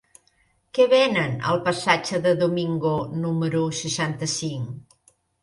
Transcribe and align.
Què 0.77 0.85
venen 0.93 1.35
al 1.51 1.61
passatge 1.67 2.21
de 2.23 2.33
Domingo 2.39 2.95
número 3.27 3.63
seixanta-cinc? 3.83 4.99